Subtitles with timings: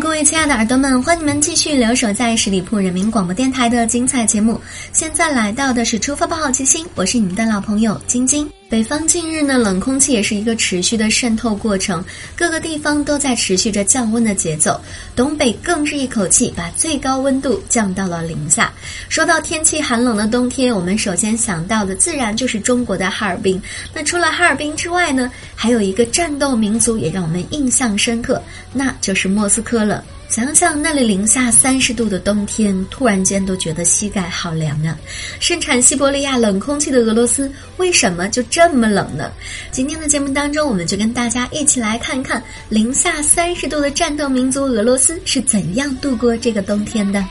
[0.00, 4.58] 各位亲爱的耳朵们，欢迎你们继续留守在十里铺人民广播电台的精彩节目。
[4.94, 8.50] 现在来到的是出发吧，好奇心，我是你们的老朋友晶晶。
[8.70, 12.04] 北方近日呢，冷空气也是一个持续的渗透过程，
[12.36, 14.80] 各个地方都在持续着降温的节奏。
[15.16, 18.72] 东北更是一口气把最高温度降到了零下。
[19.08, 23.60] 说到天气寒冷的冬天，我们首先想到的自然就是中国的哈尔滨。
[23.92, 28.40] 那除了哈尔滨之外呢，还有一个战斗民族也让我们印象深刻，
[28.72, 30.04] 那就是莫斯科了。
[30.30, 34.96] 想想那里零下三十度的冬天，突然间都觉得膝盖好凉啊！
[35.40, 39.32] 盛产西伯利亚冷空气的俄罗斯，为什么就这么冷呢？
[39.72, 47.24] 今天的节目当中，我们就跟大家一起来看看零下三十度的战斗民族俄罗斯是怎样度过这个冬天的。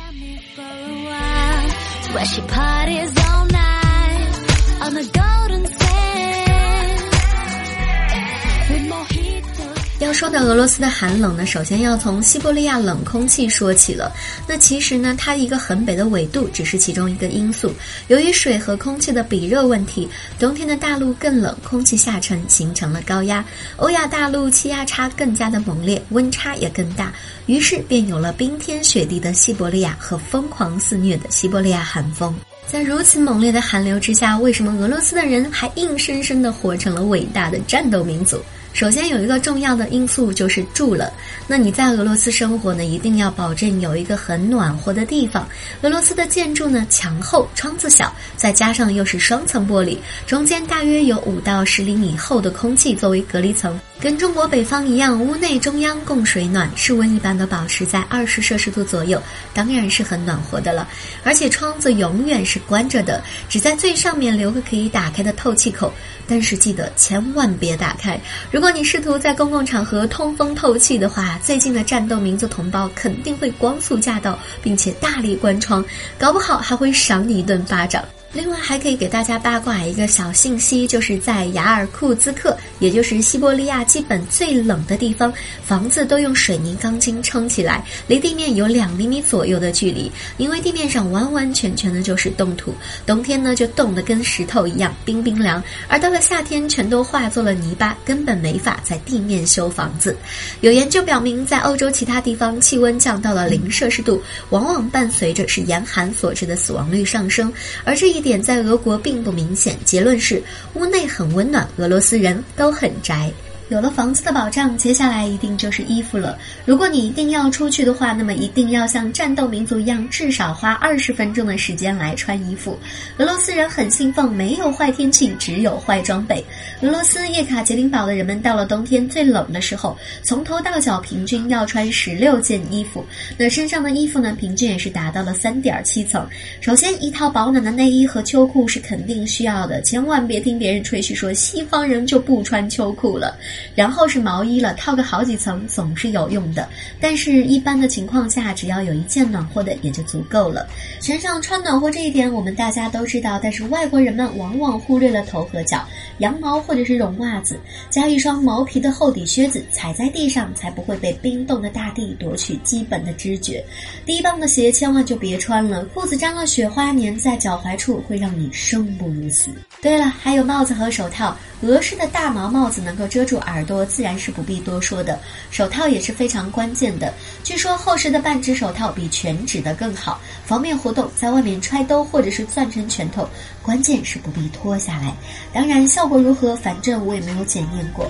[10.10, 14.12] 要说到俄罗斯的寒冷呢，首先要从西伯利亚冷空气说起了。
[14.48, 17.72] 那其实呢，它一个很北的纬度只是其中一个因素。
[18.08, 23.46] 由于水和空气的比热问题，冬天的大陆更冷，空气下沉形成了高压。
[23.76, 27.14] 欧亚大陆气压差更加的猛烈，温差也更大，
[27.46, 32.34] 于是便有了冰天雪地的西伯利亚和疯狂肆虐的西伯利亚寒风。
[32.66, 38.42] 在如此猛烈的寒流之下，为什么俄罗斯的人还硬生生的活成了伟大的战斗民族？
[38.72, 41.12] 首先有一个重要的因素就是住了。
[41.48, 45.48] 那你在俄罗斯生活呢，一定要保证有一个很暖和的地方。
[45.82, 53.80] 俄罗斯的建筑呢，墙厚，窗子小，再加上又是双层玻璃，中间大约有五到十厘米厚的空气作为隔离层。
[54.00, 59.22] 跟中国北方一样，屋内中央供水暖，室温一般都保持在二十摄氏度左右，
[59.54, 60.88] 当然是很暖和的了。
[61.24, 65.92] 而且窗子永远是关着的，只在最上面留个可以打开的透气口。
[66.32, 68.18] 但是记得千万别打开。
[68.52, 75.82] 如如果你试图在公共场合通风透气的话，最近的战斗民族同胞肯定会光速驾到，并且大力关窗，
[76.18, 78.04] 搞不好还会赏你一顿巴掌。
[78.32, 85.34] 另外还可以给大家八卦一个小信息，就是在雅尔库兹克，也就是西伯利亚基本最冷的地方，
[85.66, 92.72] 房子都用水泥钢筋撑起来，离地面有两厘米左右的距离，因为地面上完完全全的就是冻土，
[93.04, 100.16] 冬天呢就冻得跟石头一样冰冰凉，而到了夏天全都化作了泥巴，根本没法在地面修房子。
[100.62, 107.52] 有研究表明，在欧洲其他地方气温降到了零摄氏度，往往伴随着是严寒所致的死亡率上升，
[107.84, 108.19] 而这一。
[108.20, 110.42] 点在俄国并不明显，结论是
[110.74, 113.32] 屋内很温暖，俄罗斯人都很宅。
[113.70, 116.36] 有了房子的保障，接下来一定就是衣服了。
[116.66, 122.76] 如果你一定要出去的话，那么一定要像战斗民族一样，至少花二十分钟的时间来穿衣服。
[123.18, 126.44] 俄罗斯人很信奉没有坏天气，只有坏装备。
[126.82, 133.06] 俄罗斯叶卡捷琳堡的人们到了冬天最冷的时候，从头到脚平均要穿十六件衣服。
[133.38, 136.28] 那身上的衣服呢，平均也是达到了三点七层。
[136.60, 143.38] 首先，一套保暖的内衣和秋裤是肯定需要的，千万别听别人吹嘘说西方人就不穿秋裤了。
[143.76, 146.68] 然后是毛衣了，套个好几层总是有用的。
[147.00, 150.68] 但是，一般的情况下，只要有一件暖和的也就足够了。
[151.02, 153.40] 身上穿暖和这一点，我们大家都知道。
[153.42, 155.88] 但是外国人们往往忽略了头和脚，
[156.20, 157.60] 羊毛或者是绒袜子，
[157.90, 163.64] 加一双毛皮的厚底靴子，踩在地上才不会被冰冻的大地夺取基本的知觉。
[164.06, 169.50] 低帮的鞋千万就别穿了，裤子沾了雪花粘在脚踝处，会让你生不如死。
[169.82, 175.20] 对了，还有帽子和手套，俄式的大毛帽子能够遮住耳朵，自然是不必多说的。
[175.52, 183.28] 手套也是非常关键的，据说厚实的半指手套比全指的更好，方便活动，在外面揣兜或者是攥成拳头。
[183.62, 185.14] 关键是不必脱下来，
[185.54, 188.10] 当然效果如何，反正我也没有检验过。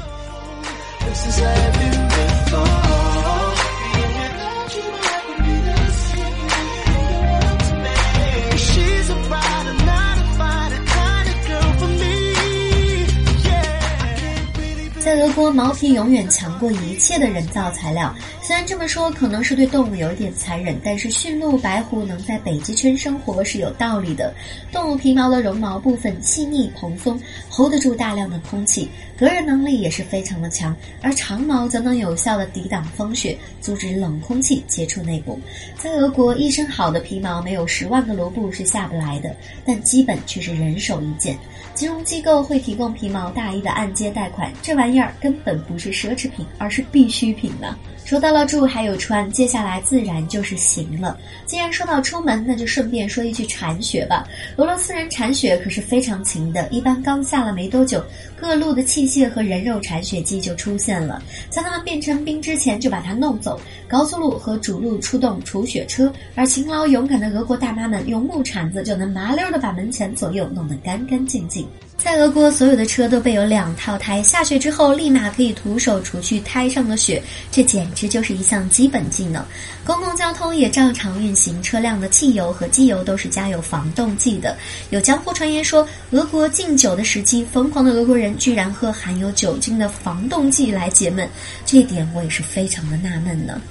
[15.29, 18.11] 在俄国，毛皮永远强过一切的人造材料。
[18.41, 24.33] 虽然这么说可能是对动物有一点残忍，但是驯鹿、白狐能在北极圈生活是有道理的。
[24.71, 28.89] 动物皮毛的绒毛部分细腻蓬松，hold 得住大量的空气，
[29.19, 30.75] 隔热能力也是非常的强。
[30.99, 35.39] 而长毛则能有效的抵挡风雪，阻止冷空气接触内部。
[35.77, 41.37] 在俄国，一身好的皮毛没有十万个卢布是下不来的，但基本却是人手一件。
[41.79, 47.73] 金融机构会提供皮毛大衣的按揭贷款，这玩意儿根本不是奢侈品，而是必需品呢。
[48.03, 51.17] 说到了住还有穿，接下来自然就是行了。
[51.45, 54.27] 既然说到出门，那就顺便说一句铲雪吧。
[54.57, 58.03] 俄罗斯人铲雪可是非常勤的，一般刚下了没多久，
[58.35, 63.57] 各路的器械和人肉铲雪机就出现了，在他们变成冰之前就把它弄走。
[63.87, 71.65] 高速路和主路出动除雪车，而勤劳勇敢的俄国大妈们用木铲子就能麻溜的把门前左右弄得干干净净。
[71.99, 79.43] 在俄国，所有的车都备有两套胎，下雪之后立马可以徒手除去胎上的雪，这简直就是一项基本技能。
[79.85, 84.57] 公共交通也照常运行，车辆的汽油和机油都是加有防冻剂的。
[84.91, 91.29] 有江湖传言说，俄国禁酒的时期，疯狂的俄国人居然喝含有酒精的防冻剂来解闷，
[91.65, 93.61] 这点我也是非常的纳闷呢。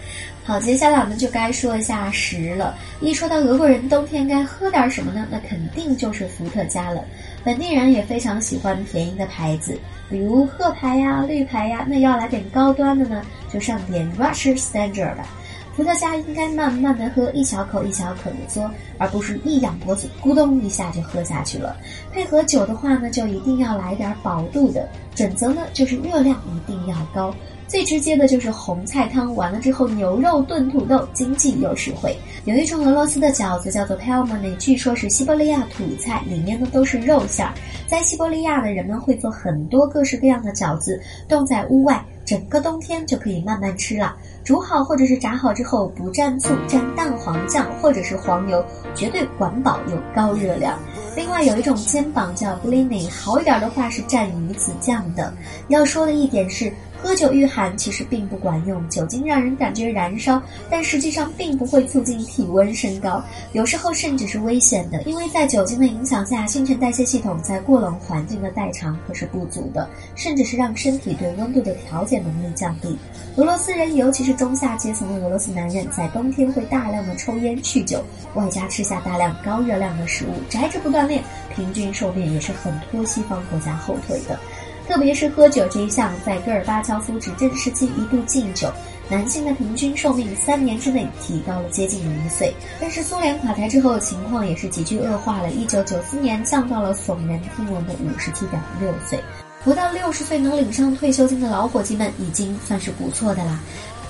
[0.44, 2.74] 好，接下来我们就该说一下食了。
[3.00, 5.26] 一说到俄国人冬天该喝点什么呢？
[5.30, 7.04] 那肯定就是伏特加了。
[7.44, 9.78] 本地人也非常喜欢便宜的牌子，
[10.10, 11.86] 比如鹤牌呀、绿牌呀。
[11.88, 15.26] 那要来点高端的呢，就上点 Russian Standard 吧。
[15.74, 18.68] 伏特加应该慢慢的喝，一小口一小口的嘬，
[18.98, 21.76] 而不是一仰脖子咕咚一下就喝下去了。
[22.12, 24.88] 配合酒的话呢，就一定要来点饱度的。
[25.14, 27.32] 准则呢，就是热量一定要高。
[27.68, 32.16] 最直接的就是红菜汤，完了之后牛肉炖土豆，经济又实惠。
[32.46, 37.52] 有一种俄罗斯的饺子叫做 pelmeni，据说是西伯利亚土菜，里面呢都是肉馅儿。
[37.86, 40.98] 在西伯利亚的人们会做很多各式各样的饺子，
[41.28, 44.16] 冻在屋外，整个冬天就可以慢慢吃了。
[44.42, 48.64] 煮好或者是炸好之后，不蘸醋，蘸蛋黄酱或者是黄油，
[48.94, 50.78] 绝对管饱又高热量。
[51.14, 55.30] 另外有一种肩膀叫 blini，好一点的话是蘸鱼子酱的。
[55.68, 56.72] 要说的一点是。
[57.00, 63.22] 喝酒御寒其实并不管用，酒精让人感觉燃烧，但实际上并不会促进体温升高，
[63.52, 72.98] 有时候甚至是危险的，因为在酒精的影响下，新陈代谢系统在过冷环境的代偿可是不足的，甚至是让身体对温度的调节能力降低。
[73.36, 78.04] 俄罗斯人，尤其是中下阶层的俄罗斯男人，在冬天会大量的抽烟酗酒，
[78.34, 81.22] 外加吃下大量高热量的食物，宅着不锻炼，
[81.54, 84.38] 平均寿命也是很拖西方国家后腿的。
[84.88, 88.72] 特别是喝酒这一项，在戈尔巴乔夫执政时期一度禁酒，
[89.10, 92.54] 男性的平均寿命三年之内提高了接近一岁。
[92.80, 95.50] 但是苏联垮台之后，情况也是急剧恶化了。
[95.50, 99.22] 一九九四年降到了耸人听闻的五十七点六岁，
[99.62, 103.60] 不到六十岁能领上退休金的老伙计们已经算是不错的啦。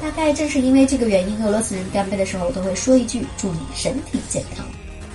[0.01, 4.65] 大概正是因为这个原因，俄罗斯人干杯的时候都会说一句“祝你身体健康”。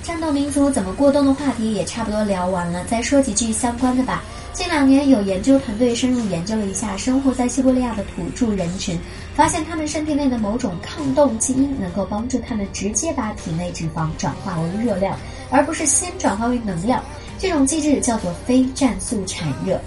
[0.03, 4.21] 战斗民族怎么过冬的话题也差不多聊完了，再说几句相关的吧。
[4.51, 8.99] 近两年，有研究团队深入研究了一下生活在西伯利亚的土著人群，
[9.33, 15.17] 发现他们身体内的某种抗冻基因能够帮助他们直接把体内脂肪转化为热量，
[15.49, 17.01] 而不是先转化为能量。
[17.39, 19.79] 这种机制叫做非战速产热。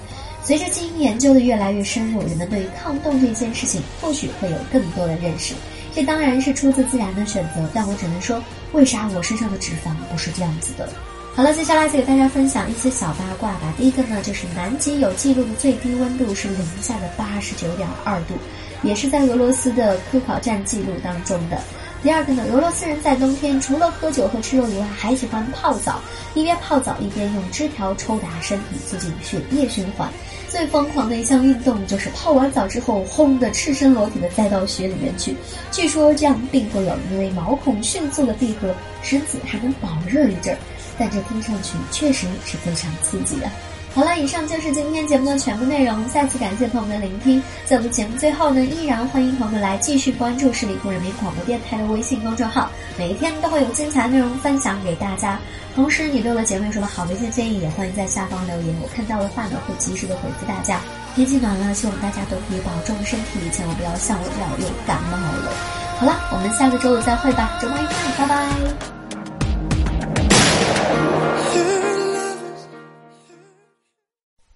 [0.43, 5.53] 随着基因研究的越来越深入，人们对于抗冻这件事情或许会有更多的认识。
[5.97, 8.39] 这当然是出自自然的选择，但我只能说，
[8.73, 10.87] 为啥我身上的脂肪不是这样子的？
[11.35, 13.73] 好了，接下来就给大家分享一些小八卦吧。
[13.79, 18.35] 第一个呢，就是南极有记录的最低温度是零下的八十九点二度，
[18.83, 21.59] 也是在俄罗斯的科考站记录当中的。
[22.03, 26.01] 第二个呢，俄罗斯人在冬天除了喝酒和吃肉以外，还喜欢泡澡，
[26.35, 30.09] 一边泡澡一边用枝条抽打身体，促进血液循环。
[30.49, 35.37] 最疯狂的一项运动就是泡完澡之后，轰的赤身裸体的栽到雪里面去。
[35.73, 40.59] 据说这样并不冷，因为毛孔迅速的闭合，身子还能保热一阵儿。
[40.99, 43.51] 但这听上去确实是非常刺激的。
[43.97, 46.07] 好了，以上就是今天节目的全部内容。
[46.11, 47.43] 再次感谢朋友们的聆听。
[47.65, 55.41] 在我们节目最后呢，依然欢迎朋友们来继续关注十里铺人民广播电台的微信公众号，每一天都会有精彩内容分享给大家。
[55.75, 60.79] 同时，你对我的节目有什么好的一些建议，也欢迎在下方留言，我看到的话呢，会及时的回复大家。
[61.15, 65.51] 天气暖了，希望大家都可以保重身体，千万不要像我这样又感冒了。
[65.99, 68.96] 好了，我们下个周五再会吧，周末愉快，拜拜。